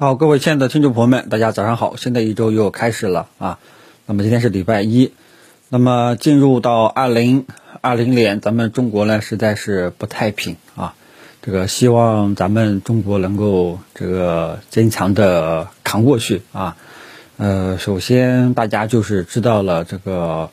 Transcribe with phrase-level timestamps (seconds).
[0.00, 1.96] 好，各位亲爱的听众朋友们，大家早上好！
[1.96, 3.58] 新的一周又开始了啊。
[4.06, 5.12] 那么今天是礼拜一，
[5.70, 7.46] 那么进入到二零
[7.80, 10.94] 二零年，咱们中国呢实在是不太平啊。
[11.42, 16.76] 这个希望咱们中国能够这个坚强的扛过去啊。
[17.36, 20.50] 呃，首先大家就是知道了这个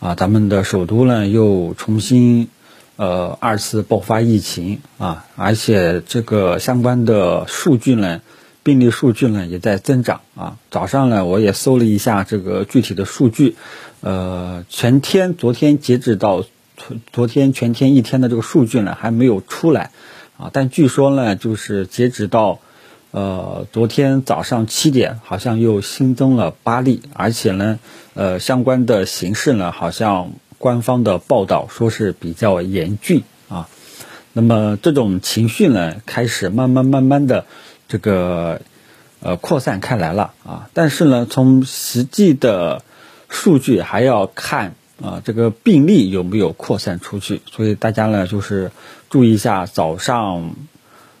[0.00, 2.48] 啊，咱们的首都呢又重新
[2.96, 8.22] 呃二次爆发疫情啊，而且这个相关的数据呢。
[8.68, 13.56] 病例数据呢也在增长啊，早上呢我也搜了一下这个具体的数据，
[14.02, 16.44] 呃，全天昨天截止到
[17.10, 19.90] 昨天全天一天的这个数据呢还没有出来
[20.36, 22.60] 啊，但据说呢就是截止到
[23.10, 27.78] 呃昨天早上七点，好像又新增了八例，而且呢
[28.12, 33.66] 呃相关的形势呢好像官方的报道说是比较严峻啊，
[34.34, 37.46] 那么这种情绪呢开始慢慢慢慢的。
[37.88, 38.60] 这个
[39.20, 42.82] 呃扩散开来了啊，但是呢，从实际的
[43.28, 47.40] 数据还要看啊，这个病例有没有扩散出去。
[47.50, 48.70] 所以大家呢，就是
[49.08, 50.54] 注意一下早上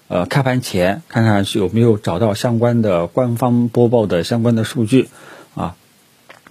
[0.08, 5.08] 呃开盘前看看有没有找到相关的官方播报的相关的数据
[5.54, 5.74] 啊。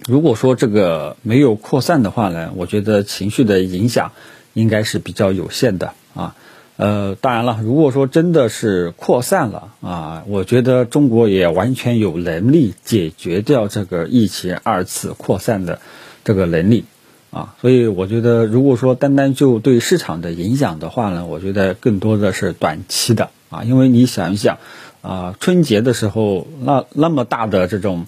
[0.06, 4.12] 如果说这个没有扩散的话呢，我觉得情绪的影响
[4.52, 6.34] 应该是比较有限的啊。
[6.78, 15.80] 呃，当然了，如果说真的是扩散了啊，我觉得中国也完全有能力解决掉这个疫情二次扩散的
[16.22, 16.84] 这个能力
[17.32, 24.58] 啊，所以我觉得，如果说单单就对市场的影响的话呢，我觉得更多的是短期的啊，因为你想一想
[25.02, 28.06] 啊，春节的时候那那么大的这种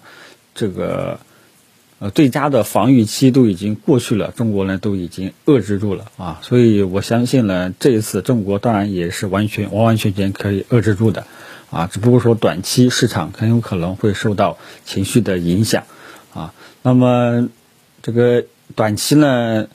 [0.55, 1.19] 这个。
[2.03, 11.27] 呃，最佳的防御期都已经过去了，中国呢都已经遏制住了啊，所以我相信呢，这一次中国当然也是完全完完全全可以遏制住的，
[11.69, 15.83] 啊，只不过说短期市场很有可能会受到情绪的影响，
[16.33, 17.49] 啊，那么
[18.01, 19.67] 这个短期呢，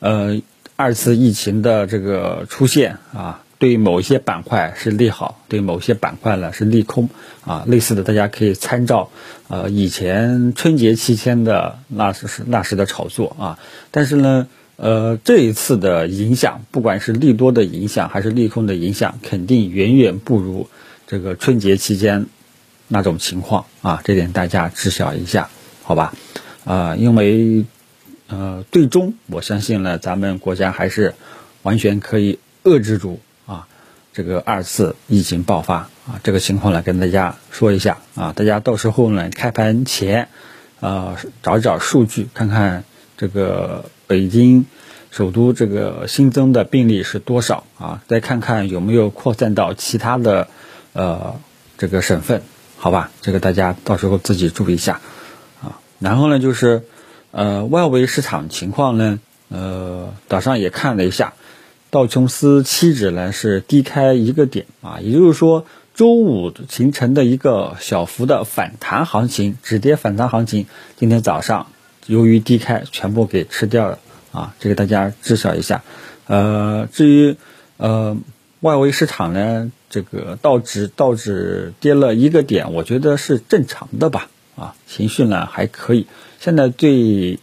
[0.00, 0.42] 呃，
[0.74, 3.44] 二次疫情的这个出现啊。
[3.58, 7.10] 对某一些板块是利好，对某些板块呢是利空
[7.44, 7.64] 啊。
[7.66, 9.10] 类似的，大家可以参照
[9.48, 13.58] 呃以前春节期间的那时那时的炒作啊。
[13.90, 14.46] 但是呢，
[14.76, 20.68] 呃这一次的影响，不管是利多的影响还是利空的影响，肯定远远不如
[21.08, 22.26] 这个春节期间
[22.86, 24.00] 那种情况啊。
[24.04, 25.50] 这点大家知晓一下，
[25.82, 26.14] 好吧？
[26.64, 27.64] 啊，因为
[28.28, 31.14] 呃最终我相信呢，咱们国家还是
[31.62, 33.18] 完全可以遏制住。
[34.18, 40.26] 这个二次疫情爆发啊，这个情况呢，跟大家说一下啊，大家到时候呢，开盘前
[40.80, 42.82] 啊，找一找数据，看看
[43.16, 44.66] 这个北京
[45.12, 50.48] 首都这个新增的病例是多少啊，再看看有没有扩散到其他的
[50.94, 51.36] 呃
[51.76, 52.42] 这个省份，
[52.76, 55.00] 好吧，这个大家到时候自己注意一下
[55.62, 55.78] 啊。
[56.00, 56.82] 然后呢，就是
[57.30, 61.34] 呃外围市场情况呢，呃早上也看了一下。
[61.90, 70.66] 道琼斯期指呢是低开一个点啊，也就是说周五形成的一个小幅的反弹行情，止跌反弹行情，
[70.96, 71.68] 今天早上
[72.06, 73.98] 由于低开全部给吃掉了
[74.32, 75.82] 啊，这个大家知晓一下。
[76.26, 77.36] 呃，至于
[77.78, 78.18] 呃
[78.60, 86.06] 外围市场呢，这个道指道指跌了一个点，我觉得是正常的吧啊，情绪呢还可以。
[86.38, 87.38] 现在最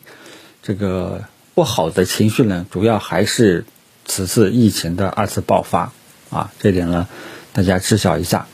[0.62, 1.23] 这个
[1.56, 3.66] 不好的情绪呢，主要还是。
[4.05, 5.91] 此次疫情的二次爆发，
[6.29, 7.07] 啊，这点呢，
[7.53, 8.47] 大家知晓一下，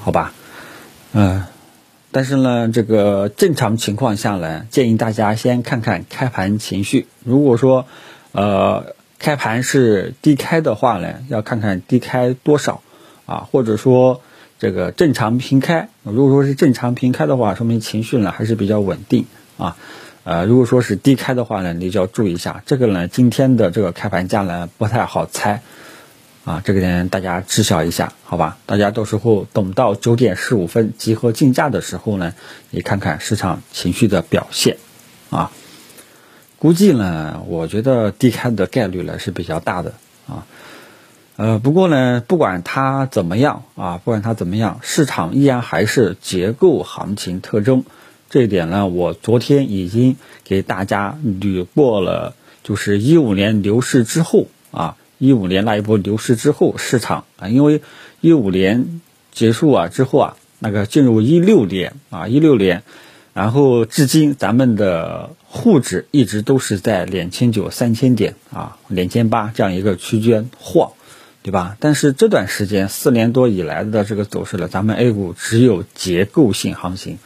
[0.00, 0.32] 好吧？
[1.12, 1.44] 嗯，
[2.10, 7.06] 但是呢，这个正常情况下呢，建议大家先看看开盘情绪。
[7.24, 7.86] 如果说，
[8.32, 12.82] 呃，开盘是低开的话呢，要看看低开多少，
[13.26, 14.20] 啊，或者说
[14.58, 15.88] 这个正常平开。
[16.02, 19.26] 如果说是正常平开的话，说明情绪呢还是比较稳定，
[19.58, 19.76] 啊。
[20.24, 22.62] 呃，如果说是低开的话呢，你就要注意一下。
[22.64, 25.62] 这个呢，今天的这个开盘价呢不太好猜，
[26.44, 28.56] 啊，这个点大家知晓一下，好吧？
[28.64, 32.34] 大家到时候等到九点十五分集合竞价的时候呢，
[32.70, 34.76] 你看看市场情绪的表现，
[35.30, 35.50] 啊，
[36.60, 39.94] 估计呢，我觉得低开的概率呢是比较大的，
[40.28, 40.46] 啊，
[41.34, 47.84] 呃，不过呢，不管它怎么样啊，不管它怎么样，市场依然还是结构行情特征。
[48.32, 52.34] 这一点呢，我昨天已经给大家捋过了，
[52.64, 57.82] 就是一五年牛市之后啊，一五年那一波牛市之后，市场啊，因为
[58.22, 59.02] 一五年
[59.32, 62.84] 结束啊之后啊，那个进入一六年啊，一六年，
[63.34, 70.92] 然后至今咱们的沪指一直都是在两千九三千点啊，两千八这样一个区间晃，
[71.42, 71.76] 对吧？
[71.80, 77.18] 但是这段时间四年多以来的这个走势呢，咱们 A 股只有结构性行情，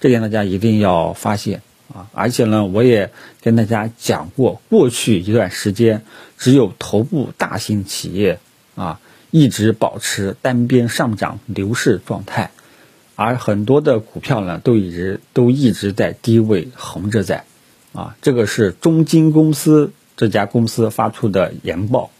[0.00, 1.62] 这点大家一定要发现
[1.92, 2.06] 啊！
[2.12, 3.10] 而且呢，我也
[3.42, 6.02] 跟大家讲过，过去一段时间
[6.36, 8.38] 只有头部大型企业
[8.74, 9.00] 啊
[9.30, 12.50] 一直保持单边上涨牛市状态，
[13.16, 17.44] 而很多的股票呢都一直都一直在低位横着在，
[17.92, 22.10] 啊，这个是中金公司这家公司发出的研报。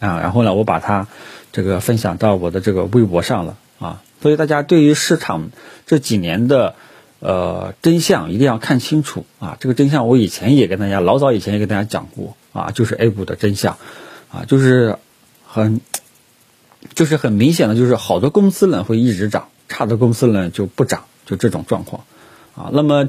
[0.00, 1.08] 啊，然后呢，我把它
[1.50, 5.50] 这个分享到我的这个微博上了啊，所以大家对于市场
[5.86, 6.76] 这几年的
[7.20, 9.56] 呃真相一定要看清楚啊。
[9.60, 13.78] 这个真相我以前也跟大家老早以前也跟大家讲过啊，就是 A 股的真相
[14.32, 14.98] 啊，就是
[15.46, 15.80] 很
[16.94, 22.04] 就是很明显的，就是好的公司呢会一直涨，差的公司呢就不涨，就这种状况
[22.54, 22.70] 啊。
[22.72, 23.08] 那么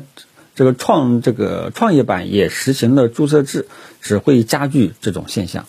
[0.55, 3.67] 这个创这个创业板也实行了注册制，
[4.01, 5.65] 只会加剧这种现象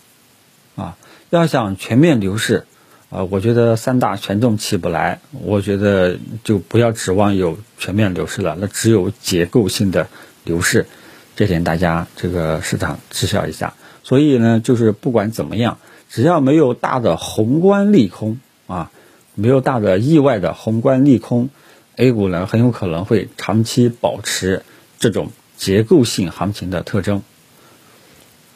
[0.77, 0.97] 啊。
[1.31, 2.67] 要想全面牛市，
[3.11, 10.09] 啊，我觉得三大权重起不来，我觉得就不要指望有全面牛市了，那只有结构性的
[10.45, 10.87] 牛市，
[11.35, 13.75] 这点大家这个市场知晓一下。
[14.05, 15.79] 所以呢，就是不管怎么样，
[16.09, 18.91] 只要没有大的宏观利空啊，
[19.35, 21.51] 没有大的意外的宏观利空
[21.97, 24.63] ，A 股呢很有可能会长期保持
[25.01, 27.23] 这种结构性行情的特征，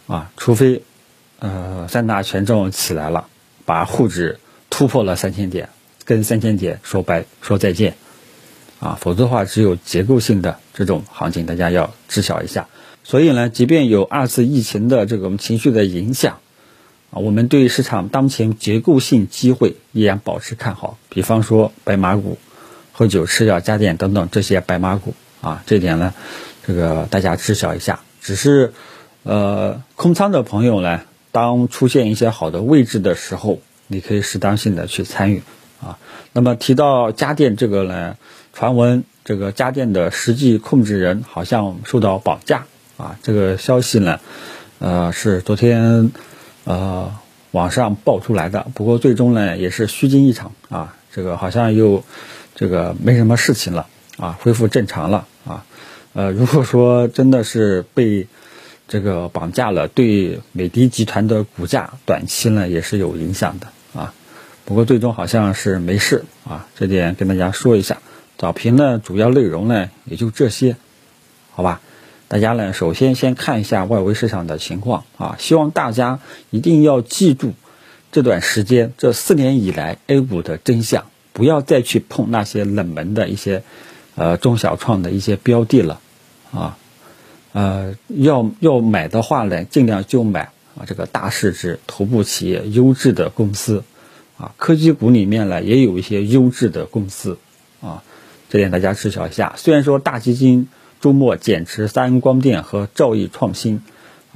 [0.06, 0.82] 啊，除非。
[1.40, 3.26] 呃，三大权重起来了，
[3.66, 4.38] 把沪指
[4.76, 5.68] 突破了三千点，
[6.04, 7.94] 跟三千点说拜说再见，
[8.80, 12.66] 啊，否则的话只有结构性的这种行情，大家要知晓一下。
[13.04, 16.40] 所以呢，即便有二次疫情的这种情绪的影响，
[17.12, 20.98] 啊，我们对市场当前结构性机会依然保持看好。
[21.08, 22.36] 比方说白马股、
[22.90, 26.12] 喝酒、吃药、家电等等这些白马股，啊，这点呢，
[26.66, 28.00] 这个大家知晓一下。
[28.20, 28.72] 只是，
[29.22, 31.02] 呃，空仓的朋友呢。
[31.30, 35.42] 当出现一些好的位置的时候，你可以适当性的去参与
[35.80, 35.98] 啊。
[36.32, 38.16] 那么提到家电这个呢，
[38.52, 42.66] 传闻这个家电的实际控制人好像受到绑架
[42.96, 43.18] 啊。
[43.22, 44.20] 这个消息呢，
[44.78, 46.10] 呃，是昨天
[46.64, 47.14] 呃
[47.50, 48.66] 网上爆出来的。
[48.74, 50.96] 不过最终呢，也是虚惊一场啊。
[51.12, 52.04] 这个好像又
[52.54, 53.86] 这个没什么事情了
[54.16, 55.64] 啊，恢复正常了啊。
[56.12, 58.26] 呃，如果说真的是被。
[58.86, 64.12] 这个绑架了，对美的集团的股价短期呢也是有影响的啊。
[64.64, 67.98] 不过最终好像是没事啊，这点跟大家说一下。
[68.36, 70.76] 早评呢主要内容呢也就这些，
[71.52, 71.80] 好吧？
[72.28, 76.20] 大家呢首先先看一下外围市场的情况啊，希望大家
[76.50, 77.52] 一定要记住
[78.10, 83.62] 这段时间这四年以来 A 股的真相，不要再去碰那些冷门的一些
[84.14, 86.00] 呃中小创的一些标的了
[86.52, 86.76] 啊。
[87.54, 93.84] 呃，要要买的话呢，尽量就买啊这个大市值头部企业优质的公司，
[94.36, 97.38] 啊科技股里面呢也有一些优质的公司，
[97.80, 98.02] 啊
[98.48, 99.54] 这点大家知晓一下。
[99.56, 100.68] 虽然说大基金
[101.00, 103.82] 周末减持三安光电和兆易创新，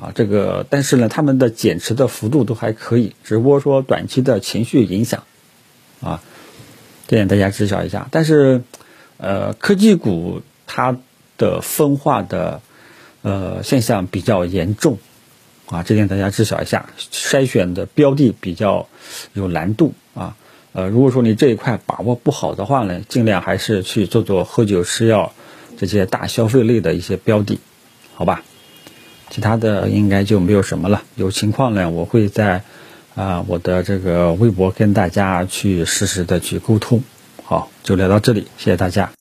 [0.01, 5.25] 啊这个但是呢他们的减持的幅度都还可以，只不过说短期的情绪影响，
[6.01, 6.23] 啊
[7.09, 8.07] 这点大家知晓一下。
[8.13, 8.63] 但是
[9.17, 10.97] 呃科技股它
[11.37, 12.63] 的分化的。
[13.29, 14.97] 呃，现象比较严重，
[15.67, 16.89] 啊，这点大家知晓一下。
[17.13, 18.89] 筛选的标的比较
[19.35, 20.35] 有难度啊。
[20.73, 25.35] 呃，如果说你这一块把握不好的话呢，尽量还是去做做喝酒、吃药
[25.77, 27.59] 这些大消费类的一些标的，
[28.15, 28.43] 好吧？
[29.29, 31.03] 其他的应该就没有什么了。
[31.15, 32.63] 有情况呢，我会在
[33.15, 37.03] 啊我的这个微博跟大家去实时的去沟通。
[37.45, 39.13] 好，就聊到这里，谢谢大家。